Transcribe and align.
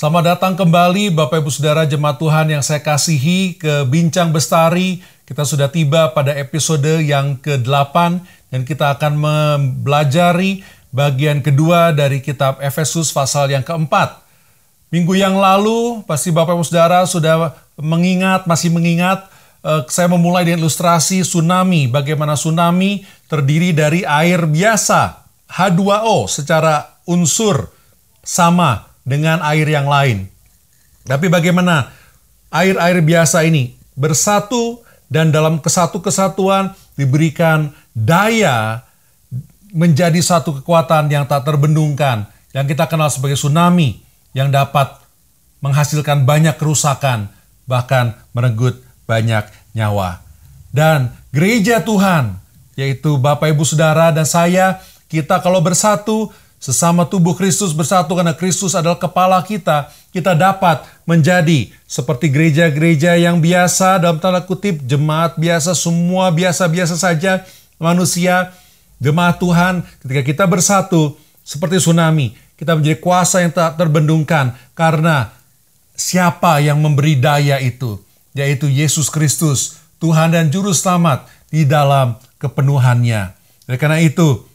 Selamat 0.00 0.32
datang 0.32 0.56
kembali 0.56 1.12
Bapak 1.12 1.44
Ibu 1.44 1.52
Saudara 1.52 1.84
Jemaat 1.84 2.16
Tuhan 2.16 2.48
yang 2.48 2.64
saya 2.64 2.80
kasihi 2.80 3.60
ke 3.60 3.84
Bincang 3.84 4.32
Bestari. 4.32 5.04
Kita 5.28 5.44
sudah 5.44 5.68
tiba 5.68 6.16
pada 6.16 6.32
episode 6.40 7.04
yang 7.04 7.36
ke-8 7.36 7.96
dan 8.48 8.64
kita 8.64 8.96
akan 8.96 9.20
mempelajari 9.20 10.64
bagian 10.88 11.44
kedua 11.44 11.92
dari 11.92 12.24
kitab 12.24 12.64
Efesus 12.64 13.12
pasal 13.12 13.52
yang 13.52 13.60
keempat. 13.60 14.24
Minggu 14.88 15.20
yang 15.20 15.36
lalu 15.36 16.00
pasti 16.08 16.32
Bapak 16.32 16.56
Ibu 16.56 16.64
Saudara 16.64 17.04
sudah 17.04 17.52
mengingat, 17.76 18.48
masih 18.48 18.72
mengingat 18.72 19.28
eh, 19.60 19.84
saya 19.92 20.08
memulai 20.08 20.48
dengan 20.48 20.64
ilustrasi 20.64 21.28
tsunami. 21.28 21.92
Bagaimana 21.92 22.40
tsunami 22.40 23.04
terdiri 23.28 23.76
dari 23.76 24.00
air 24.08 24.48
biasa, 24.48 25.28
H2O 25.44 26.24
secara 26.24 26.88
unsur 27.04 27.68
sama 28.24 28.89
dengan 29.10 29.42
air 29.42 29.66
yang 29.66 29.90
lain. 29.90 30.30
Tapi 31.02 31.26
bagaimana 31.26 31.90
air-air 32.54 33.02
biasa 33.02 33.42
ini 33.42 33.74
bersatu 33.98 34.78
dan 35.10 35.34
dalam 35.34 35.58
kesatu-kesatuan 35.58 36.70
diberikan 36.94 37.74
daya 37.90 38.86
menjadi 39.74 40.22
satu 40.22 40.62
kekuatan 40.62 41.10
yang 41.10 41.26
tak 41.26 41.42
terbendungkan 41.42 42.30
yang 42.54 42.70
kita 42.70 42.86
kenal 42.86 43.10
sebagai 43.10 43.34
tsunami 43.34 43.98
yang 44.30 44.54
dapat 44.54 44.94
menghasilkan 45.58 46.22
banyak 46.22 46.54
kerusakan 46.54 47.26
bahkan 47.66 48.14
merenggut 48.30 48.78
banyak 49.10 49.46
nyawa. 49.74 50.22
Dan 50.70 51.10
gereja 51.34 51.82
Tuhan 51.82 52.38
yaitu 52.78 53.18
Bapak 53.18 53.50
Ibu 53.50 53.66
Saudara 53.66 54.14
dan 54.14 54.26
saya 54.26 54.78
kita 55.10 55.42
kalau 55.42 55.58
bersatu 55.58 56.30
Sesama 56.60 57.08
tubuh 57.08 57.32
Kristus 57.32 57.72
bersatu 57.72 58.12
karena 58.12 58.36
Kristus 58.36 58.76
adalah 58.76 59.00
kepala 59.00 59.40
kita, 59.40 59.88
kita 60.12 60.36
dapat 60.36 60.84
menjadi 61.08 61.72
seperti 61.88 62.28
gereja-gereja 62.28 63.16
yang 63.16 63.40
biasa 63.40 63.96
dalam 63.96 64.20
tanda 64.20 64.44
kutip 64.44 64.84
jemaat 64.84 65.40
biasa 65.40 65.72
semua 65.72 66.28
biasa-biasa 66.28 67.00
saja 67.00 67.48
manusia 67.80 68.52
jemaat 69.00 69.40
Tuhan 69.40 69.88
ketika 70.04 70.22
kita 70.22 70.44
bersatu 70.44 71.16
seperti 71.40 71.80
tsunami 71.80 72.36
kita 72.60 72.76
menjadi 72.76 73.00
kuasa 73.00 73.40
yang 73.40 73.56
tak 73.56 73.80
terbendungkan 73.80 74.52
karena 74.76 75.32
siapa 75.96 76.60
yang 76.60 76.76
memberi 76.76 77.16
daya 77.16 77.56
itu 77.56 78.02
yaitu 78.36 78.68
Yesus 78.68 79.08
Kristus 79.08 79.80
Tuhan 79.96 80.36
dan 80.36 80.52
juru 80.52 80.72
selamat 80.72 81.28
di 81.52 81.68
dalam 81.68 82.16
kepenuhannya. 82.40 83.36
Oleh 83.68 83.78
karena 83.78 84.00
itu 84.00 84.48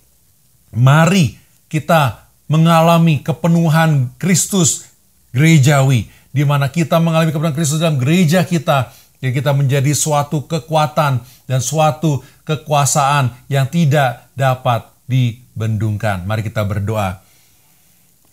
mari 0.73 1.37
kita 1.71 2.29
mengalami 2.45 3.21
kepenuhan 3.25 4.13
Kristus 4.21 4.89
gerejawi, 5.33 6.07
di 6.29 6.43
mana 6.45 6.69
kita 6.69 7.01
mengalami 7.01 7.33
kepenuhan 7.33 7.57
Kristus 7.57 7.81
dalam 7.81 7.97
gereja 7.99 8.45
kita, 8.45 8.93
yang 9.23 9.33
kita 9.33 9.51
menjadi 9.57 9.91
suatu 9.95 10.45
kekuatan 10.45 11.23
dan 11.49 11.59
suatu 11.63 12.21
kekuasaan 12.45 13.33
yang 13.49 13.65
tidak 13.65 14.29
dapat 14.37 14.85
dibendungkan. 15.09 16.25
Mari 16.29 16.45
kita 16.45 16.61
berdoa. 16.61 17.25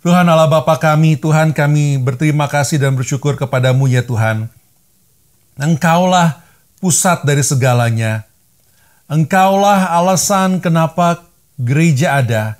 Tuhan 0.02 0.26
Allah 0.26 0.50
Bapa 0.50 0.76
kami, 0.82 1.14
Tuhan 1.14 1.54
kami 1.54 1.96
berterima 2.02 2.50
kasih 2.50 2.82
dan 2.82 2.98
bersyukur 2.98 3.38
kepadamu 3.38 3.86
ya 3.86 4.02
Tuhan. 4.02 4.50
Engkaulah 5.54 6.42
pusat 6.82 7.22
dari 7.22 7.46
segalanya. 7.46 8.26
Engkaulah 9.06 9.94
alasan 9.94 10.58
kenapa 10.58 11.22
gereja 11.54 12.18
ada. 12.18 12.58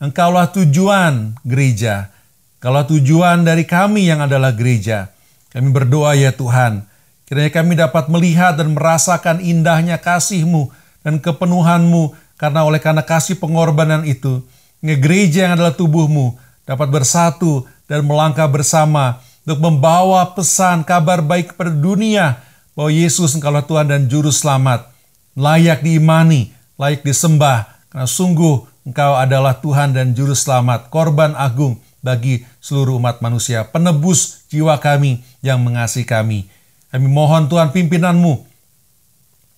Engkaulah 0.00 0.48
tujuan 0.56 1.36
gereja. 1.44 2.08
Kalau 2.56 2.80
tujuan 2.88 3.44
dari 3.44 3.68
kami 3.68 4.08
yang 4.08 4.24
adalah 4.24 4.48
gereja. 4.56 5.12
Kami 5.52 5.68
berdoa 5.68 6.16
ya 6.16 6.32
Tuhan, 6.32 6.88
kiranya 7.28 7.52
kami 7.52 7.76
dapat 7.76 8.08
melihat 8.08 8.56
dan 8.56 8.72
merasakan 8.72 9.44
indahnya 9.44 10.00
kasih-Mu 10.00 10.72
dan 11.04 11.18
kepenuhan-Mu 11.20 12.16
karena 12.38 12.64
oleh 12.64 12.80
karena 12.80 13.02
kasih 13.04 13.36
pengorbanan 13.36 14.06
itu, 14.06 14.46
gereja 14.80 15.50
yang 15.50 15.60
adalah 15.60 15.74
tubuh-Mu 15.74 16.38
dapat 16.64 16.88
bersatu 16.88 17.66
dan 17.90 18.06
melangkah 18.06 18.46
bersama 18.46 19.18
untuk 19.42 19.58
membawa 19.58 20.22
pesan 20.32 20.86
kabar 20.86 21.18
baik 21.18 21.52
kepada 21.52 21.74
dunia 21.74 22.38
bahwa 22.78 22.94
Yesus 22.94 23.34
engkaulah 23.34 23.66
Tuhan 23.66 23.90
dan 23.90 24.06
Juru 24.06 24.30
Selamat, 24.30 24.86
layak 25.34 25.82
diimani, 25.82 26.54
layak 26.78 27.02
disembah, 27.02 27.66
karena 27.90 28.06
sungguh 28.06 28.69
Engkau 28.80 29.12
adalah 29.12 29.60
Tuhan 29.60 29.92
dan 29.92 30.16
Juru 30.16 30.32
Selamat, 30.32 30.88
korban 30.88 31.36
agung 31.36 31.76
bagi 32.00 32.48
seluruh 32.64 32.96
umat 32.96 33.20
manusia, 33.20 33.68
penebus 33.68 34.48
jiwa 34.48 34.80
kami 34.80 35.20
yang 35.44 35.60
mengasihi 35.60 36.08
kami. 36.08 36.48
Kami 36.88 37.06
mohon 37.06 37.46
Tuhan 37.46 37.76
pimpinanmu, 37.76 38.40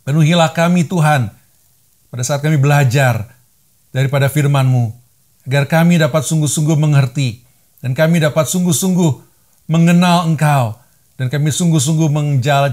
penuhilah 0.03 0.51
kami 0.51 0.85
Tuhan, 0.91 1.31
pada 2.11 2.23
saat 2.27 2.43
kami 2.43 2.59
belajar 2.59 3.31
daripada 3.95 4.27
firman-Mu, 4.27 4.91
agar 5.47 5.71
kami 5.71 6.03
dapat 6.03 6.27
sungguh-sungguh 6.27 6.77
mengerti, 6.77 7.47
dan 7.79 7.95
kami 7.95 8.19
dapat 8.19 8.51
sungguh-sungguh 8.51 9.13
mengenal 9.71 10.27
Engkau, 10.27 10.77
dan 11.15 11.31
kami 11.31 11.55
sungguh-sungguh 11.55 12.11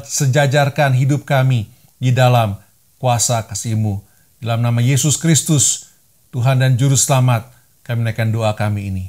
sejajarkan 0.02 0.98
hidup 0.98 1.30
kami 1.30 1.70
di 2.02 2.10
dalam 2.10 2.58
kuasa 2.98 3.46
kasih-Mu. 3.46 4.02
Dalam 4.42 4.66
nama 4.66 4.82
Yesus 4.82 5.16
Kristus, 5.16 5.89
Tuhan 6.30 6.62
dan 6.62 6.78
Juru 6.78 6.94
Selamat, 6.94 7.50
kami 7.82 8.06
menaikkan 8.06 8.30
doa 8.30 8.54
kami 8.54 8.94
ini. 8.94 9.06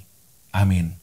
Amin. 0.57 0.97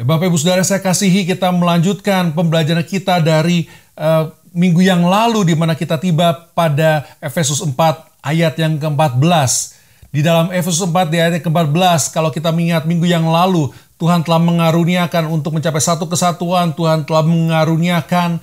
Ya, 0.00 0.02
Bapak 0.08 0.32
Ibu 0.32 0.40
Saudara 0.40 0.64
saya 0.64 0.80
kasihi 0.80 1.28
kita 1.28 1.52
melanjutkan 1.52 2.32
pembelajaran 2.32 2.82
kita 2.82 3.20
dari 3.20 3.68
uh, 3.94 4.32
minggu 4.56 4.80
yang 4.80 5.04
lalu 5.04 5.52
di 5.52 5.54
mana 5.54 5.76
kita 5.76 6.00
tiba 6.00 6.50
pada 6.56 7.04
Efesus 7.20 7.60
4 7.60 7.76
ayat 8.24 8.56
yang 8.56 8.80
ke-14. 8.80 9.76
Di 10.14 10.22
dalam 10.24 10.48
Efesus 10.54 10.86
4 10.88 11.12
di 11.12 11.18
ayat 11.20 11.44
ke-14 11.44 12.14
kalau 12.14 12.32
kita 12.32 12.48
mengingat 12.48 12.88
minggu 12.88 13.04
yang 13.04 13.28
lalu 13.28 13.68
Tuhan 14.00 14.24
telah 14.24 14.40
mengaruniakan 14.42 15.30
untuk 15.30 15.54
mencapai 15.54 15.82
satu 15.82 16.08
kesatuan, 16.08 16.72
Tuhan 16.72 17.04
telah 17.04 17.22
mengaruniakan 17.22 18.40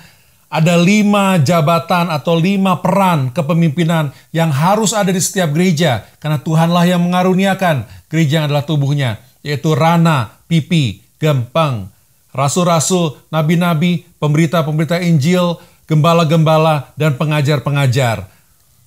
ada 0.52 0.76
lima 0.76 1.40
jabatan 1.40 2.12
atau 2.12 2.36
lima 2.36 2.84
peran 2.84 3.32
kepemimpinan 3.32 4.12
yang 4.36 4.52
harus 4.52 4.92
ada 4.92 5.08
di 5.08 5.24
setiap 5.24 5.56
gereja. 5.56 6.04
Karena 6.20 6.44
Tuhanlah 6.44 6.84
yang 6.84 7.00
mengaruniakan 7.08 7.88
gereja 8.12 8.44
yang 8.44 8.52
adalah 8.52 8.68
tubuhnya. 8.68 9.24
Yaitu 9.48 9.72
rana, 9.72 10.44
pipi, 10.52 11.08
gempang, 11.24 11.88
rasul-rasul, 12.36 13.16
nabi-nabi, 13.32 14.04
pemberita-pemberita 14.20 15.00
Injil, 15.00 15.56
gembala-gembala, 15.88 16.92
dan 17.00 17.16
pengajar-pengajar. 17.16 18.28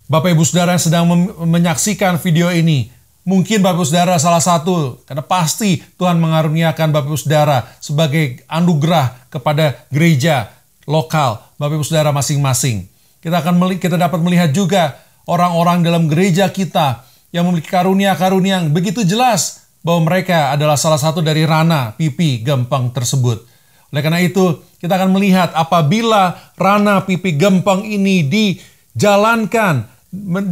Bapak 0.04 0.36
Ibu 0.36 0.44
Saudara 0.44 0.76
yang 0.76 0.84
sedang 0.84 1.08
menyaksikan 1.48 2.20
video 2.20 2.52
ini, 2.52 2.92
mungkin 3.24 3.64
Bapak 3.64 3.80
Ibu 3.80 3.88
Saudara 3.88 4.20
salah 4.20 4.44
satu, 4.44 5.00
karena 5.08 5.24
pasti 5.24 5.80
Tuhan 5.96 6.20
mengaruniakan 6.20 6.92
Bapak 6.92 7.08
Ibu 7.08 7.18
Saudara 7.18 7.64
sebagai 7.80 8.44
anugerah 8.52 9.32
kepada 9.32 9.80
gereja 9.88 10.52
lokal, 10.84 11.40
Bapak 11.56 11.80
Ibu 11.80 11.84
Saudara 11.84 12.12
masing-masing. 12.12 12.88
Kita 13.20 13.40
akan 13.40 13.56
kita 13.80 13.96
dapat 13.96 14.20
melihat 14.20 14.52
juga 14.52 15.00
orang-orang 15.24 15.80
dalam 15.80 16.08
gereja 16.08 16.48
kita 16.52 17.04
yang 17.32 17.48
memiliki 17.48 17.72
karunia-karunia 17.72 18.62
yang 18.62 18.70
begitu 18.70 19.02
jelas 19.02 19.64
bahwa 19.84 20.08
mereka 20.12 20.52
adalah 20.52 20.80
salah 20.80 21.00
satu 21.00 21.20
dari 21.20 21.44
rana, 21.44 21.92
pipi, 21.96 22.40
gempang 22.40 22.92
tersebut. 22.92 23.44
Oleh 23.92 24.00
karena 24.00 24.20
itu, 24.24 24.64
kita 24.80 24.96
akan 24.96 25.12
melihat 25.12 25.52
apabila 25.52 26.36
rana, 26.56 27.04
pipi, 27.04 27.36
gempang 27.36 27.84
ini 27.84 28.24
dijalankan 28.24 29.86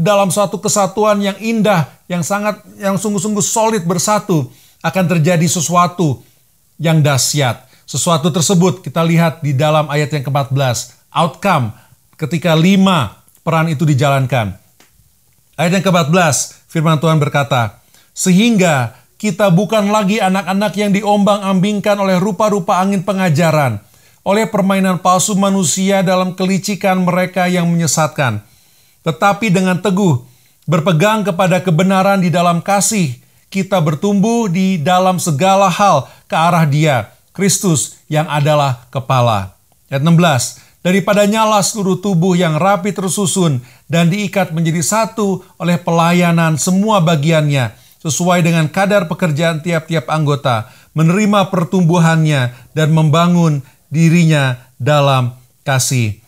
dalam 0.05 0.29
suatu 0.29 0.61
kesatuan 0.61 1.23
yang 1.25 1.39
indah, 1.41 1.89
yang 2.11 2.21
sangat, 2.21 2.61
yang 2.77 3.01
sungguh-sungguh 3.01 3.45
solid 3.45 3.83
bersatu, 3.89 4.53
akan 4.85 5.05
terjadi 5.17 5.47
sesuatu 5.49 6.21
yang 6.77 7.01
dahsyat. 7.01 7.72
Sesuatu 7.84 8.31
tersebut 8.32 8.81
kita 8.81 9.02
lihat 9.02 9.43
di 9.43 9.52
dalam 9.52 9.90
ayat 9.90 10.14
yang 10.14 10.25
ke-14. 10.25 11.11
Outcome 11.12 11.76
ketika 12.17 12.55
lima 12.55 13.23
peran 13.43 13.69
itu 13.69 13.82
dijalankan. 13.82 14.56
Ayat 15.58 15.79
yang 15.79 15.84
ke-14, 15.84 16.67
firman 16.70 16.96
Tuhan 16.96 17.20
berkata, 17.20 17.82
Sehingga 18.17 18.96
kita 19.20 19.55
bukan 19.55 19.93
lagi 19.93 20.19
anak-anak 20.19 20.73
yang 20.75 20.90
diombang-ambingkan 20.90 21.94
oleh 21.94 22.19
rupa-rupa 22.19 22.82
angin 22.82 23.06
pengajaran, 23.06 23.79
oleh 24.26 24.50
permainan 24.50 24.99
palsu 24.99 25.38
manusia 25.38 26.02
dalam 26.02 26.34
kelicikan 26.34 26.99
mereka 27.02 27.46
yang 27.46 27.70
menyesatkan. 27.70 28.43
Tetapi 29.06 29.50
dengan 29.50 29.79
teguh, 29.79 30.23
berpegang 30.67 31.23
kepada 31.23 31.62
kebenaran 31.62 32.23
di 32.23 32.31
dalam 32.31 32.62
kasih, 32.62 33.14
kita 33.52 33.79
bertumbuh 33.79 34.49
di 34.49 34.81
dalam 34.81 35.20
segala 35.20 35.69
hal 35.69 36.08
ke 36.26 36.34
arah 36.34 36.67
dia, 36.67 37.12
Kristus 37.32 38.00
yang 38.12 38.29
adalah 38.29 38.87
kepala. 38.93 39.56
Ayat 39.88 40.05
16, 40.05 40.84
daripada 40.84 41.25
nyala 41.25 41.64
seluruh 41.64 42.00
tubuh 42.00 42.37
yang 42.37 42.61
rapi 42.61 42.93
tersusun 42.93 43.64
dan 43.88 44.12
diikat 44.12 44.52
menjadi 44.52 44.84
satu 44.84 45.40
oleh 45.56 45.81
pelayanan 45.81 46.61
semua 46.61 47.00
bagiannya, 47.00 47.73
sesuai 48.05 48.44
dengan 48.44 48.69
kadar 48.69 49.08
pekerjaan 49.08 49.64
tiap-tiap 49.64 50.12
anggota, 50.12 50.69
menerima 50.93 51.49
pertumbuhannya, 51.49 52.52
dan 52.76 52.88
membangun 52.93 53.64
dirinya 53.88 54.61
dalam 54.76 55.37
kasih. 55.64 56.20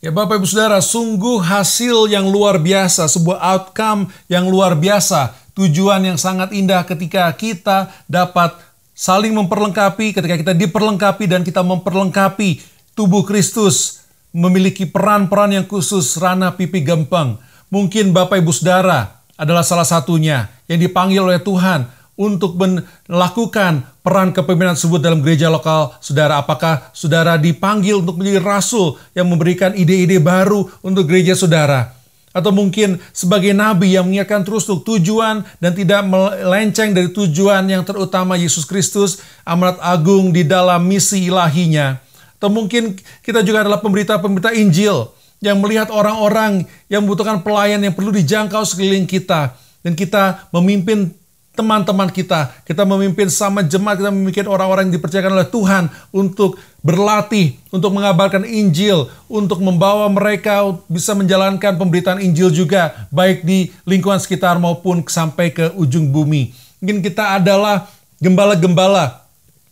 Ya 0.00 0.08
Bapak 0.08 0.40
Ibu 0.40 0.48
Saudara, 0.48 0.80
sungguh 0.80 1.44
hasil 1.44 2.08
yang 2.08 2.24
luar 2.24 2.56
biasa, 2.56 3.04
sebuah 3.04 3.36
outcome 3.36 4.08
yang 4.32 4.48
luar 4.48 4.72
biasa, 4.72 5.36
tujuan 5.52 6.00
yang 6.08 6.16
sangat 6.16 6.56
indah 6.56 6.88
ketika 6.88 7.28
kita 7.36 7.92
dapat 8.08 8.56
saling 9.00 9.32
memperlengkapi, 9.32 10.12
ketika 10.12 10.36
kita 10.36 10.52
diperlengkapi 10.52 11.24
dan 11.24 11.40
kita 11.40 11.64
memperlengkapi 11.64 12.60
tubuh 12.92 13.24
Kristus 13.24 14.04
memiliki 14.36 14.84
peran-peran 14.84 15.56
yang 15.56 15.64
khusus 15.64 16.20
Rana 16.20 16.52
Pipi 16.52 16.84
Gempeng. 16.84 17.40
Mungkin 17.72 18.12
Bapak 18.12 18.44
Ibu 18.44 18.52
Saudara 18.52 19.24
adalah 19.40 19.64
salah 19.64 19.88
satunya 19.88 20.52
yang 20.68 20.76
dipanggil 20.76 21.24
oleh 21.24 21.40
Tuhan 21.40 21.88
untuk 22.20 22.60
melakukan 22.60 23.88
peran 24.04 24.36
kepemimpinan 24.36 24.76
tersebut 24.76 25.00
dalam 25.00 25.24
gereja 25.24 25.48
lokal 25.48 25.96
saudara. 26.04 26.36
Apakah 26.36 26.92
saudara 26.92 27.40
dipanggil 27.40 28.04
untuk 28.04 28.20
menjadi 28.20 28.44
rasul 28.44 29.00
yang 29.16 29.24
memberikan 29.32 29.72
ide-ide 29.72 30.20
baru 30.20 30.68
untuk 30.84 31.08
gereja 31.08 31.32
saudara? 31.32 31.99
Atau 32.30 32.54
mungkin 32.54 33.02
sebagai 33.10 33.50
nabi 33.50 33.98
yang 33.98 34.06
mengingatkan 34.06 34.46
terus 34.46 34.62
untuk 34.70 34.86
tujuan 34.94 35.42
dan 35.58 35.74
tidak 35.74 36.06
melenceng 36.06 36.94
dari 36.94 37.10
tujuan 37.10 37.66
yang 37.66 37.82
terutama 37.82 38.38
Yesus 38.38 38.62
Kristus, 38.62 39.18
amanat 39.42 39.82
agung 39.82 40.30
di 40.30 40.46
dalam 40.46 40.86
misi 40.86 41.26
ilahinya. 41.26 41.98
Atau 42.38 42.48
mungkin 42.48 42.96
kita 43.20 43.42
juga 43.42 43.66
adalah 43.66 43.82
pemberita-pemberita 43.82 44.54
Injil 44.54 45.10
yang 45.42 45.58
melihat 45.58 45.90
orang-orang 45.90 46.64
yang 46.86 47.04
membutuhkan 47.04 47.42
pelayan 47.42 47.82
yang 47.82 47.92
perlu 47.92 48.14
dijangkau 48.14 48.62
sekeliling 48.62 49.04
kita. 49.10 49.58
Dan 49.80 49.96
kita 49.96 50.48
memimpin 50.54 51.12
teman-teman 51.60 52.08
kita, 52.08 52.56
kita 52.64 52.88
memimpin 52.88 53.28
sama 53.28 53.60
jemaat, 53.60 54.00
kita 54.00 54.08
memimpin 54.08 54.48
orang-orang 54.48 54.88
yang 54.88 54.96
dipercayakan 54.96 55.36
oleh 55.36 55.48
Tuhan 55.52 55.92
untuk 56.08 56.56
berlatih, 56.80 57.60
untuk 57.68 57.92
mengabarkan 57.92 58.48
Injil, 58.48 59.12
untuk 59.28 59.60
membawa 59.60 60.08
mereka 60.08 60.64
bisa 60.88 61.12
menjalankan 61.12 61.76
pemberitaan 61.76 62.24
Injil 62.24 62.48
juga, 62.48 63.04
baik 63.12 63.44
di 63.44 63.68
lingkungan 63.84 64.16
sekitar 64.16 64.56
maupun 64.56 65.04
sampai 65.04 65.52
ke 65.52 65.68
ujung 65.76 66.08
bumi. 66.08 66.56
Mungkin 66.80 67.04
kita 67.04 67.36
adalah 67.36 67.92
gembala-gembala 68.16 69.20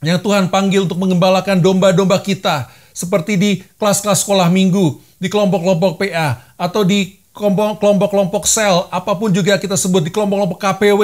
yang 0.05 0.21
Tuhan 0.21 0.53
panggil 0.53 0.85
untuk 0.85 1.01
mengembalakan 1.01 1.57
domba-domba 1.65 2.21
kita, 2.21 2.69
seperti 2.93 3.41
di 3.41 3.51
kelas-kelas 3.81 4.29
sekolah 4.29 4.53
minggu, 4.53 5.01
di 5.17 5.33
kelompok-kelompok 5.33 6.05
PA, 6.05 6.53
atau 6.61 6.85
di 6.85 7.17
kelompok-kelompok 7.33 8.45
sel, 8.45 8.85
apa 8.93 9.17
pun 9.17 9.33
juga 9.33 9.57
kita 9.57 9.79
sebut 9.79 10.05
di 10.05 10.13
kelompok-kelompok 10.13 10.61
KPW. 10.61 11.03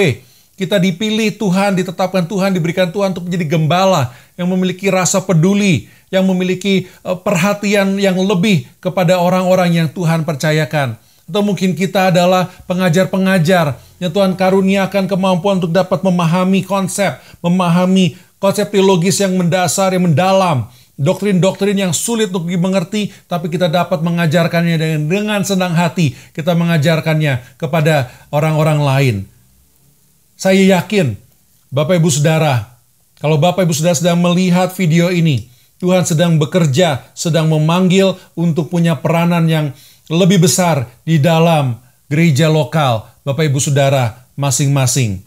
Kita 0.54 0.78
dipilih 0.78 1.34
Tuhan, 1.34 1.74
ditetapkan 1.74 2.30
Tuhan, 2.30 2.54
diberikan 2.54 2.86
Tuhan 2.86 3.10
untuk 3.10 3.26
menjadi 3.26 3.58
gembala 3.58 4.14
yang 4.38 4.46
memiliki 4.46 4.86
rasa 4.86 5.18
peduli, 5.18 5.90
yang 6.14 6.22
memiliki 6.30 6.86
eh, 6.86 7.18
perhatian 7.18 7.98
yang 7.98 8.14
lebih 8.14 8.66
kepada 8.78 9.18
orang-orang 9.18 9.82
yang 9.82 9.88
Tuhan 9.90 10.22
percayakan. 10.22 10.94
Atau 11.24 11.40
mungkin 11.40 11.72
kita 11.72 12.12
adalah 12.12 12.52
pengajar-pengajar 12.68 13.80
yang 13.96 14.12
Tuhan 14.12 14.36
karuniakan 14.36 15.08
kemampuan 15.08 15.56
untuk 15.58 15.72
dapat 15.72 16.04
memahami 16.04 16.62
konsep, 16.62 17.16
memahami 17.40 18.14
konsep 18.36 18.68
teologis 18.68 19.18
yang 19.24 19.32
mendasar, 19.32 19.96
yang 19.96 20.04
mendalam, 20.04 20.68
doktrin-doktrin 20.94 21.80
yang 21.80 21.96
sulit 21.96 22.30
untuk 22.30 22.46
dimengerti, 22.46 23.10
tapi 23.26 23.50
kita 23.50 23.66
dapat 23.66 24.04
mengajarkannya 24.04 24.76
dengan, 24.76 25.00
dengan 25.08 25.40
senang 25.42 25.74
hati. 25.74 26.14
Kita 26.36 26.54
mengajarkannya 26.54 27.58
kepada 27.58 28.12
orang-orang 28.30 28.78
lain. 28.84 29.16
Saya 30.34 30.78
yakin, 30.78 31.14
Bapak 31.70 32.02
Ibu 32.02 32.10
Saudara, 32.10 32.78
kalau 33.22 33.38
Bapak 33.38 33.66
Ibu 33.66 33.74
Saudara 33.74 33.94
sedang 33.94 34.18
melihat 34.18 34.74
video 34.74 35.08
ini, 35.10 35.46
Tuhan 35.78 36.02
sedang 36.02 36.38
bekerja, 36.38 37.06
sedang 37.14 37.50
memanggil 37.50 38.18
untuk 38.34 38.70
punya 38.70 38.98
peranan 38.98 39.46
yang 39.46 39.70
lebih 40.10 40.42
besar 40.42 40.90
di 41.06 41.22
dalam 41.22 41.78
gereja 42.10 42.50
lokal, 42.50 43.06
Bapak 43.22 43.46
Ibu 43.46 43.58
Saudara 43.62 44.26
masing-masing. 44.34 45.22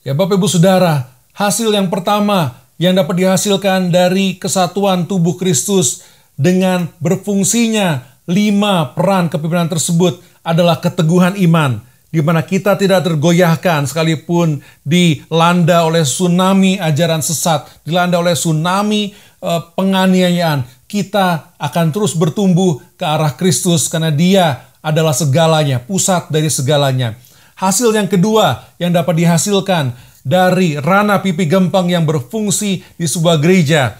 Ya 0.00 0.16
Bapak 0.16 0.40
Ibu 0.40 0.48
Saudara, 0.48 1.16
Hasil 1.36 1.68
yang 1.68 1.92
pertama 1.92 2.64
yang 2.80 2.96
dapat 2.96 3.20
dihasilkan 3.20 3.92
dari 3.92 4.40
kesatuan 4.40 5.04
tubuh 5.04 5.36
Kristus 5.36 6.00
dengan 6.32 6.88
berfungsinya 6.96 8.00
lima 8.24 8.96
peran 8.96 9.28
kepemimpinan 9.28 9.68
tersebut 9.68 10.24
adalah 10.40 10.80
keteguhan 10.80 11.36
iman, 11.44 11.84
di 12.16 12.24
mana 12.24 12.40
kita 12.40 12.80
tidak 12.80 13.04
tergoyahkan 13.04 13.84
sekalipun 13.84 14.64
dilanda 14.80 15.84
oleh 15.84 16.00
tsunami 16.00 16.80
ajaran 16.80 17.20
sesat, 17.20 17.68
dilanda 17.84 18.16
oleh 18.16 18.32
tsunami 18.32 19.12
uh, 19.44 19.60
penganiayaan, 19.76 20.64
kita 20.88 21.52
akan 21.60 21.92
terus 21.92 22.16
bertumbuh 22.16 22.80
ke 22.96 23.04
arah 23.04 23.36
Kristus 23.36 23.92
karena 23.92 24.08
Dia 24.08 24.64
adalah 24.80 25.12
segalanya, 25.12 25.76
pusat 25.76 26.32
dari 26.32 26.48
segalanya. 26.48 27.20
Hasil 27.52 27.92
yang 27.92 28.08
kedua 28.08 28.64
yang 28.80 28.96
dapat 28.96 29.20
dihasilkan 29.20 29.92
dari 30.24 30.80
rana 30.80 31.20
pipi 31.20 31.44
gempang 31.44 31.92
yang 31.92 32.08
berfungsi 32.08 32.80
di 32.96 33.04
sebuah 33.04 33.36
gereja 33.44 33.92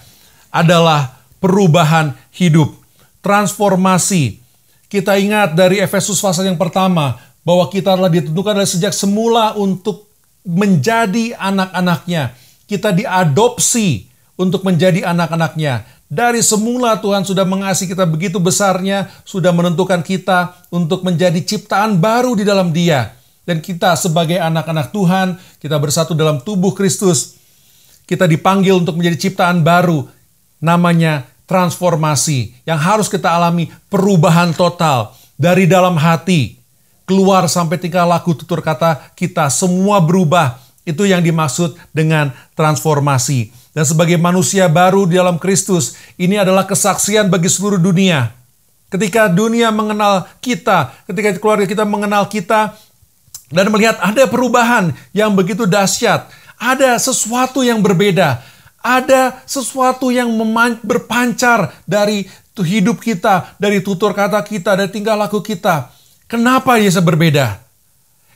adalah 0.49 1.21
perubahan 1.37 2.17
hidup, 2.33 2.73
transformasi. 3.21 4.41
Kita 4.89 5.21
ingat 5.21 5.53
dari 5.53 5.77
Efesus 5.83 6.17
pasal 6.17 6.49
yang 6.49 6.57
pertama 6.57 7.26
bahwa 7.47 7.71
kita 7.71 7.95
telah 7.95 8.11
ditentukan 8.11 8.59
dari 8.59 8.67
sejak 8.67 8.91
semula 8.91 9.55
untuk 9.55 10.11
menjadi 10.43 11.31
anak-anaknya. 11.39 12.35
Kita 12.67 12.91
diadopsi 12.91 14.11
untuk 14.35 14.67
menjadi 14.67 15.07
anak-anaknya. 15.07 15.87
Dari 16.11 16.43
semula 16.43 16.99
Tuhan 16.99 17.23
sudah 17.23 17.47
mengasihi 17.47 17.87
kita 17.87 18.03
begitu 18.03 18.43
besarnya, 18.43 19.07
sudah 19.23 19.55
menentukan 19.55 20.03
kita 20.03 20.59
untuk 20.75 21.07
menjadi 21.07 21.39
ciptaan 21.39 22.03
baru 22.03 22.35
di 22.35 22.43
dalam 22.43 22.75
Dia. 22.75 23.15
Dan 23.47 23.63
kita 23.63 23.95
sebagai 23.95 24.43
anak-anak 24.43 24.91
Tuhan, 24.91 25.39
kita 25.63 25.79
bersatu 25.79 26.11
dalam 26.11 26.43
tubuh 26.43 26.75
Kristus. 26.75 27.39
Kita 28.03 28.27
dipanggil 28.27 28.75
untuk 28.75 28.99
menjadi 28.99 29.31
ciptaan 29.31 29.63
baru, 29.63 30.03
namanya 30.59 31.31
transformasi. 31.47 32.59
Yang 32.67 32.79
harus 32.83 33.07
kita 33.07 33.31
alami 33.31 33.71
perubahan 33.87 34.51
total 34.51 35.15
dari 35.39 35.63
dalam 35.63 35.95
hati. 35.95 36.56
Keluar 37.07 37.47
sampai 37.47 37.79
tingkah 37.79 38.03
laku 38.03 38.35
tutur 38.35 38.59
kata 38.59 39.15
kita 39.15 39.47
semua 39.47 40.03
berubah. 40.03 40.59
Itu 40.83 41.07
yang 41.07 41.23
dimaksud 41.23 41.79
dengan 41.95 42.35
transformasi. 42.51 43.55
Dan 43.71 43.87
sebagai 43.87 44.19
manusia 44.19 44.67
baru 44.67 45.07
di 45.07 45.15
dalam 45.15 45.39
Kristus, 45.39 45.95
ini 46.19 46.35
adalah 46.35 46.67
kesaksian 46.67 47.31
bagi 47.31 47.47
seluruh 47.47 47.79
dunia. 47.79 48.35
Ketika 48.91 49.31
dunia 49.31 49.71
mengenal 49.71 50.27
kita, 50.43 50.91
ketika 51.07 51.39
keluarga 51.39 51.63
kita 51.63 51.83
mengenal 51.87 52.27
kita, 52.27 52.75
dan 53.47 53.71
melihat 53.71 53.95
ada 54.03 54.27
perubahan 54.27 54.91
yang 55.15 55.31
begitu 55.31 55.63
dahsyat, 55.63 56.27
ada 56.59 56.99
sesuatu 56.99 57.63
yang 57.63 57.79
berbeda, 57.79 58.43
ada 58.83 59.39
sesuatu 59.47 60.11
yang 60.11 60.27
berpancar 60.83 61.71
dari 61.87 62.27
hidup 62.57 62.99
kita, 62.99 63.55
dari 63.59 63.79
tutur 63.79 64.11
kata 64.11 64.43
kita, 64.43 64.75
dari 64.75 64.91
tingkah 64.91 65.15
laku 65.15 65.39
kita. 65.39 65.96
Kenapa 66.27 66.75
Yesus 66.75 67.03
berbeda? 67.03 67.63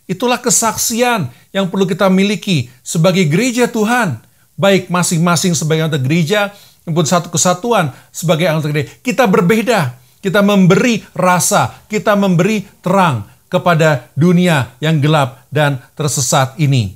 Itulah 0.07 0.39
kesaksian 0.39 1.31
yang 1.51 1.67
perlu 1.67 1.87
kita 1.87 2.07
miliki 2.07 2.71
sebagai 2.83 3.27
gereja 3.27 3.67
Tuhan, 3.67 4.19
baik 4.59 4.87
masing-masing 4.91 5.55
sebagai 5.55 5.87
anggota 5.87 6.03
gereja 6.03 6.51
maupun 6.87 7.07
satu 7.07 7.31
kesatuan 7.31 7.91
sebagai 8.11 8.47
anggota 8.47 8.71
gereja. 8.71 8.89
Kita 9.03 9.27
berbeda, 9.27 9.95
kita 10.23 10.39
memberi 10.43 11.03
rasa, 11.15 11.83
kita 11.87 12.15
memberi 12.15 12.63
terang, 12.83 13.31
kepada 13.51 14.07
dunia 14.15 14.71
yang 14.79 15.03
gelap 15.03 15.43
dan 15.51 15.83
tersesat 15.99 16.55
ini. 16.55 16.95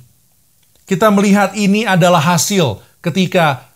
Kita 0.88 1.12
melihat 1.12 1.52
ini 1.52 1.84
adalah 1.84 2.24
hasil 2.24 2.80
ketika 3.04 3.68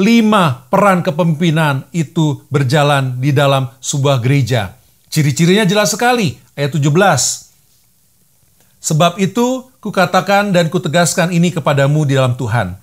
lima 0.00 0.64
peran 0.72 1.04
kepemimpinan 1.04 1.84
itu 1.92 2.40
berjalan 2.48 3.20
di 3.20 3.30
dalam 3.36 3.68
sebuah 3.84 4.24
gereja. 4.24 4.72
Ciri-cirinya 5.14 5.62
jelas 5.62 5.94
sekali, 5.94 6.42
ayat 6.58 6.74
17. 6.74 6.90
Sebab 8.82 9.14
itu 9.22 9.62
kukatakan 9.78 10.50
dan 10.50 10.66
kutegaskan 10.66 11.30
ini 11.30 11.54
kepadamu 11.54 12.02
di 12.02 12.18
dalam 12.18 12.34
Tuhan. 12.34 12.74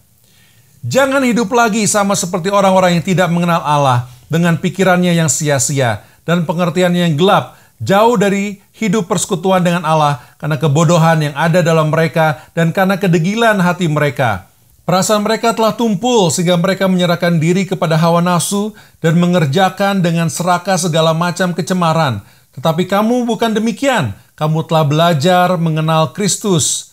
Jangan 0.79 1.27
hidup 1.27 1.51
lagi 1.51 1.83
sama 1.91 2.15
seperti 2.15 2.47
orang-orang 2.47 2.95
yang 2.95 3.03
tidak 3.03 3.27
mengenal 3.27 3.59
Allah 3.59 4.07
dengan 4.31 4.55
pikirannya 4.55 5.11
yang 5.11 5.27
sia-sia 5.27 6.07
dan 6.23 6.47
pengertiannya 6.47 7.11
yang 7.11 7.19
gelap 7.19 7.59
jauh 7.83 8.15
dari 8.15 8.63
hidup 8.79 9.11
persekutuan 9.11 9.59
dengan 9.59 9.83
Allah 9.83 10.23
karena 10.39 10.55
kebodohan 10.55 11.19
yang 11.19 11.35
ada 11.35 11.59
dalam 11.59 11.91
mereka 11.91 12.47
dan 12.55 12.71
karena 12.71 12.95
kedegilan 12.95 13.59
hati 13.59 13.91
mereka. 13.91 14.47
Perasaan 14.81 15.21
mereka 15.21 15.53
telah 15.53 15.77
tumpul 15.77 16.33
sehingga 16.33 16.57
mereka 16.57 16.89
menyerahkan 16.89 17.37
diri 17.37 17.69
kepada 17.69 18.01
hawa 18.01 18.17
nafsu 18.19 18.73
dan 18.97 19.15
mengerjakan 19.21 20.01
dengan 20.01 20.25
serakah 20.27 20.75
segala 20.81 21.13
macam 21.13 21.53
kecemaran. 21.53 22.25
Tetapi 22.57 22.89
kamu 22.89 23.29
bukan 23.29 23.53
demikian. 23.53 24.17
Kamu 24.33 24.65
telah 24.65 24.83
belajar 24.83 25.53
mengenal 25.61 26.11
Kristus. 26.17 26.91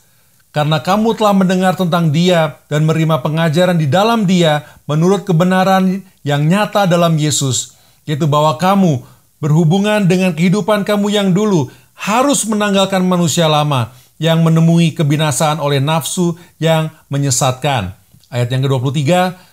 karena 0.48 0.80
kamu 0.80 1.14
telah 1.14 1.36
mendengar 1.36 1.76
tentang 1.76 2.08
dia 2.08 2.56
dan 2.72 2.88
menerima 2.88 3.20
pengajaran 3.20 3.76
di 3.76 3.84
dalam 3.84 4.24
dia 4.24 4.64
menurut 4.88 5.28
kebenaran 5.28 6.02
yang 6.24 6.48
nyata 6.48 6.88
dalam 6.88 7.14
Yesus, 7.20 7.76
yaitu 8.08 8.24
bahwa 8.24 8.56
kamu 8.56 9.04
berhubungan 9.38 10.08
dengan 10.08 10.34
kehidupan 10.34 10.82
kamu 10.82 11.14
yang 11.14 11.28
dulu 11.30 11.70
harus 11.94 12.42
menanggalkan 12.48 13.04
manusia 13.04 13.46
lama 13.46 13.92
yang 14.18 14.42
menemui 14.42 14.92
kebinasaan 14.94 15.62
oleh 15.62 15.78
nafsu 15.78 16.34
yang 16.58 16.90
menyesatkan. 17.10 17.94
Ayat 18.28 18.52
yang 18.52 18.66
ke-23, 18.66 19.02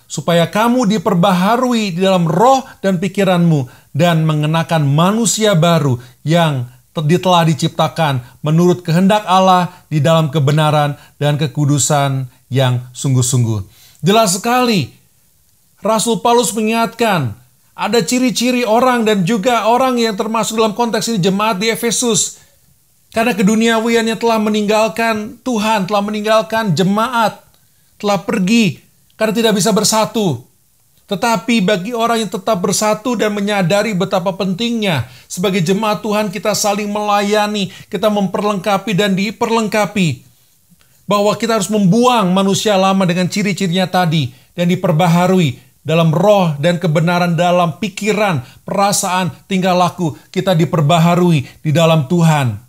supaya 0.05 0.45
kamu 0.49 0.97
diperbaharui 0.97 1.95
di 1.95 2.01
dalam 2.03 2.27
roh 2.27 2.65
dan 2.83 3.01
pikiranmu 3.01 3.65
dan 3.95 4.27
mengenakan 4.27 4.85
manusia 4.85 5.55
baru 5.55 5.97
yang 6.27 6.67
telah 6.95 7.43
diciptakan 7.43 8.23
menurut 8.39 8.79
kehendak 8.79 9.27
Allah 9.27 9.83
di 9.91 9.99
dalam 9.99 10.31
kebenaran 10.31 10.95
dan 11.19 11.35
kekudusan 11.35 12.27
yang 12.47 12.79
sungguh-sungguh. 12.95 13.67
Jelas 13.99 14.37
sekali, 14.39 14.95
Rasul 15.83 16.23
Paulus 16.23 16.55
mengingatkan, 16.55 17.35
ada 17.75 17.99
ciri-ciri 17.99 18.63
orang 18.63 19.03
dan 19.03 19.27
juga 19.27 19.67
orang 19.67 19.99
yang 19.99 20.15
termasuk 20.15 20.55
dalam 20.55 20.71
konteks 20.71 21.11
ini 21.11 21.19
jemaat 21.19 21.59
di 21.59 21.67
Efesus. 21.67 22.39
Karena 23.15 23.31
keduniawiannya 23.31 24.19
telah 24.19 24.43
meninggalkan 24.43 25.39
Tuhan, 25.39 25.87
telah 25.87 26.03
meninggalkan 26.03 26.75
jemaat, 26.75 27.39
telah 27.95 28.19
pergi 28.19 28.83
karena 29.15 29.31
tidak 29.31 29.55
bisa 29.55 29.71
bersatu. 29.71 30.43
Tetapi 31.07 31.63
bagi 31.63 31.95
orang 31.95 32.27
yang 32.27 32.31
tetap 32.33 32.59
bersatu 32.59 33.15
dan 33.15 33.31
menyadari 33.31 33.95
betapa 33.95 34.35
pentingnya 34.35 35.07
sebagai 35.31 35.63
jemaat 35.63 36.03
Tuhan 36.03 36.27
kita 36.27 36.51
saling 36.51 36.91
melayani, 36.91 37.71
kita 37.87 38.11
memperlengkapi 38.11 38.91
dan 38.91 39.15
diperlengkapi. 39.15 40.27
Bahwa 41.07 41.31
kita 41.39 41.55
harus 41.55 41.71
membuang 41.71 42.35
manusia 42.35 42.75
lama 42.75 43.07
dengan 43.07 43.31
ciri-cirinya 43.31 43.87
tadi 43.87 44.35
dan 44.59 44.67
diperbaharui 44.67 45.55
dalam 45.85 46.11
roh 46.11 46.57
dan 46.59 46.81
kebenaran 46.81 47.37
dalam 47.37 47.79
pikiran, 47.79 48.43
perasaan, 48.67 49.31
tingkah 49.47 49.77
laku 49.77 50.17
kita 50.35 50.51
diperbaharui 50.51 51.63
di 51.63 51.71
dalam 51.71 52.09
Tuhan. 52.11 52.64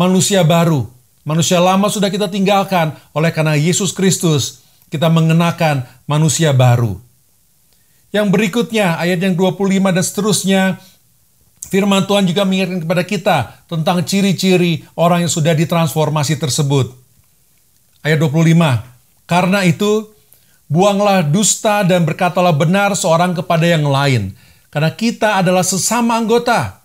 Manusia 0.00 0.40
baru, 0.40 0.88
manusia 1.28 1.60
lama 1.60 1.92
sudah 1.92 2.08
kita 2.08 2.32
tinggalkan 2.32 2.96
oleh 3.12 3.28
karena 3.36 3.52
Yesus 3.52 3.92
Kristus 3.92 4.64
kita 4.88 5.12
mengenakan 5.12 5.84
manusia 6.08 6.56
baru. 6.56 6.96
Yang 8.08 8.32
berikutnya, 8.32 8.96
ayat 8.96 9.20
yang 9.20 9.36
25 9.36 9.92
dan 9.92 10.00
seterusnya, 10.00 10.62
firman 11.68 12.08
Tuhan 12.08 12.24
juga 12.24 12.48
mengingatkan 12.48 12.80
kepada 12.80 13.04
kita 13.04 13.36
tentang 13.68 14.00
ciri-ciri 14.08 14.88
orang 14.96 15.28
yang 15.28 15.32
sudah 15.36 15.52
ditransformasi 15.52 16.40
tersebut. 16.40 16.96
Ayat 18.00 18.24
25, 18.24 18.80
karena 19.28 19.68
itu, 19.68 20.16
buanglah 20.64 21.20
dusta 21.20 21.84
dan 21.84 22.08
berkatalah 22.08 22.56
benar 22.56 22.96
seorang 22.96 23.36
kepada 23.36 23.68
yang 23.68 23.84
lain, 23.84 24.32
karena 24.72 24.96
kita 24.96 25.44
adalah 25.44 25.60
sesama 25.60 26.16
anggota. 26.16 26.80